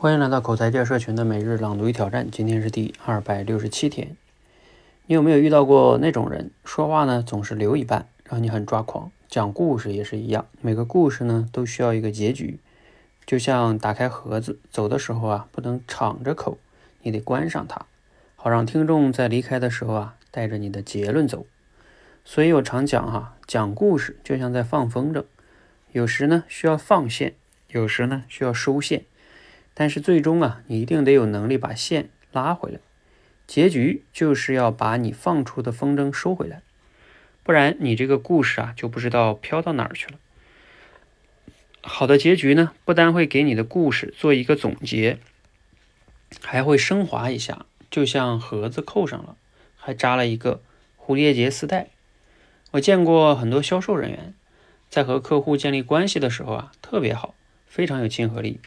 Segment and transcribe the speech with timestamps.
[0.00, 4.16] 欢迎来到口才界社群的每日朗读与挑战，今天是第二百六十七天。
[5.06, 9.10] 你有没有遇到过那种人，说话呢总是留一半，让你很抓狂？
[9.28, 12.60] 讲故事也是一样，每个故事呢都需要一个结局，
[13.26, 16.58] 就像打开盒子，走的时候啊不能敞着口，
[17.02, 17.84] 你得关上它，
[18.36, 21.44] 好让听众在离开的时候啊带着你的结论走。
[22.24, 25.24] 所以我常讲哈，讲故事就像在放风筝，
[25.90, 27.34] 有时呢需要放线，
[27.70, 29.02] 有时呢需要收线。
[29.80, 32.80] 但是最终啊，你一定得有能力把线拉回来，
[33.46, 36.62] 结局就是要把你放出的风筝收回来，
[37.44, 40.18] 不然你这个故事啊就不知道飘到哪儿去了。
[41.80, 45.20] 好的结局呢，不单会给你的故事做一个总结，
[46.42, 49.36] 还会升华一下，就像盒子扣上了，
[49.76, 50.60] 还扎了一个
[50.98, 51.90] 蝴蝶结丝带。
[52.72, 54.34] 我见过很多销售人员
[54.90, 57.36] 在和客户建立关系的时候啊，特别好，
[57.68, 58.58] 非常有亲和力。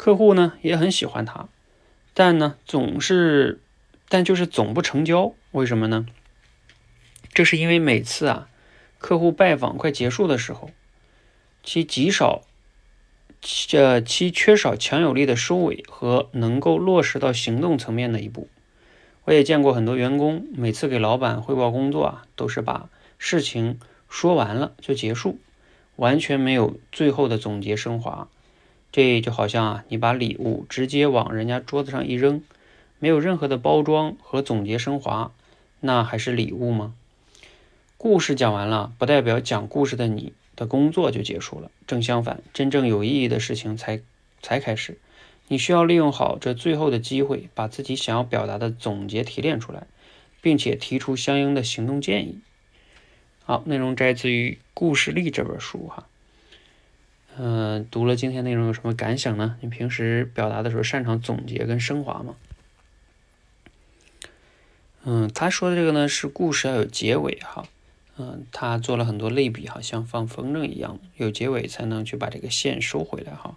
[0.00, 1.50] 客户呢也很喜欢他，
[2.14, 3.60] 但呢总是，
[4.08, 6.06] 但就是总不成交，为什么呢？
[7.34, 8.48] 这是因为每次啊，
[8.96, 10.70] 客户拜访快结束的时候，
[11.62, 12.40] 其极少，
[13.72, 18.48] 呃，其缺少强有力的收尾和能够落实到行动层面的一步。
[19.26, 22.88] 我也见过很多员工，每次给老板汇报工作啊，都是把
[23.18, 25.38] 事情说完了就结束，
[25.96, 28.30] 完全没有最后的总结升华。
[28.92, 32.42] 这就好像啊，你把礼物直接往人家桌子上一扔，
[32.98, 35.32] 没有任何的包装和总结升华，
[35.80, 36.94] 那还是礼物吗？
[37.96, 41.70] 故事讲完了，不代表讲故事的你的工作就结束了。
[41.86, 44.00] 正相反，真正有意义的事情才
[44.42, 44.98] 才开始。
[45.48, 49.86] 你需要利用好这最后的机会，把自己想要表达的总结提炼出来，
[50.40, 52.38] 并且提出相应的行动建议。
[53.44, 56.06] 好，内容摘自于《故事力》这本书哈。
[57.38, 59.56] 嗯，读了今天内容有什么感想呢？
[59.60, 62.34] 你平时表达的时候擅长总结跟升华吗？
[65.04, 67.66] 嗯，他说的这个呢是故事要有结尾哈。
[68.18, 73.56] 嗯，他做了很多类比哈，像放风筝一样，有结尾才能去把这个线收回来哈。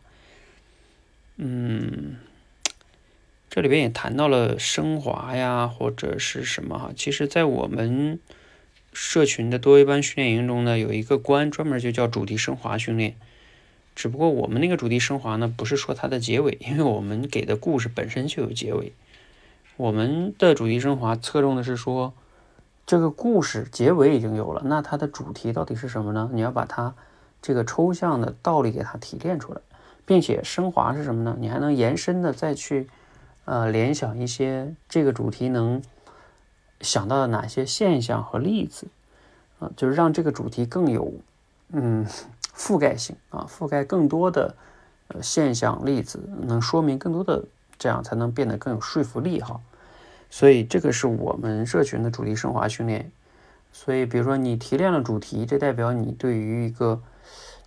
[1.35, 2.15] 嗯，
[3.49, 6.91] 这里边也谈到了升华呀，或者是什么哈。
[6.95, 8.19] 其实，在我们
[8.93, 13.17] 社群的多维班训练营中呢，有一个关专门就叫主题升华训练。
[13.95, 18.93] 只不过我们那个主题升华呢，不是说它的结尾，因为我们给的故事本身就有结尾。
[19.77, 22.13] 我们的主题升华侧重的是说，
[22.85, 26.29] 这个故事结尾已经有了，那它的主题到底是什么呢？
[26.33, 26.93] 你要把它
[27.41, 29.61] 这个抽象的道理给它提炼出来，
[30.05, 31.35] 并且升华是什么呢？
[31.39, 32.87] 你还能延伸的再去
[33.45, 35.81] 呃联想一些这个主题能
[36.81, 38.87] 想到的哪些现象和例子
[39.59, 41.13] 啊，就是让这个主题更有
[41.71, 42.07] 嗯。
[42.55, 44.55] 覆盖性啊，覆盖更多的
[45.07, 47.43] 呃现象例子，能说明更多的，
[47.77, 49.59] 这样才能变得更有说服力哈。
[50.29, 53.11] 所以这个是我们社群的主题升华训练。
[53.71, 57.01] 所以比如说你提炼了主题，这代表你对于一个，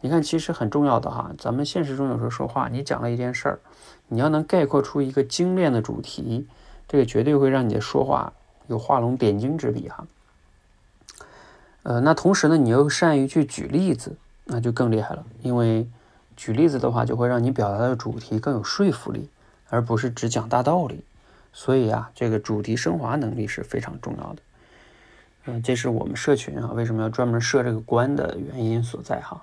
[0.00, 1.32] 你看其实很重要的哈。
[1.36, 3.58] 咱们现实中有时候说话，你讲了一件事儿，
[4.06, 6.46] 你要能概括出一个精炼的主题，
[6.86, 8.32] 这个绝对会让你的说话
[8.68, 10.06] 有画龙点睛之笔哈。
[11.82, 14.16] 呃，那同时呢，你又善于去举例子。
[14.48, 15.86] 那就更厉害了，因为
[16.36, 19.28] 举例子的话，就会让你表达的主题更有说服力，
[19.68, 21.02] 而不是只讲大道理。
[21.52, 24.42] 所以啊，这个主题升华能力是非常重要的。
[25.46, 29.42] 嗯，这是我们社群啊为什么要专门设这个关的原因所在哈。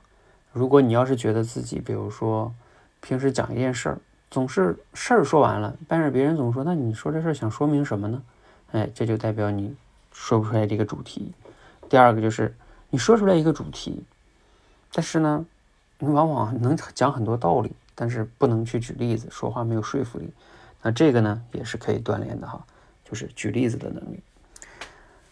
[0.51, 2.53] 如果你要是觉得自己，比如说
[3.01, 3.97] 平时讲一件事儿，
[4.31, 8.21] 总是事儿说完了，但是别人总说，那你说这事儿想说明什么呢？
[8.71, 9.75] 哎，这就代表你
[10.13, 11.33] 说不出来这个主题。
[11.89, 12.55] 第二个就是
[12.89, 14.01] 你说出来一个主题。
[14.93, 15.43] 但是呢，
[15.97, 20.29] 你往往能讲很多道理，但是不能去举例子，说话没有说服力。
[20.83, 22.63] 那这个呢，也是可以锻炼的哈，
[23.03, 24.19] 就是举例子的能力。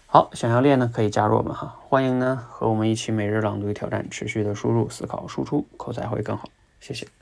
[0.07, 6.49] 好，想要练呢，可以加入我们哈，欢迎呢和我们一起每日朗读挑战，持续的输入、思考、输出，口才会更好。
[6.79, 7.20] 谢谢。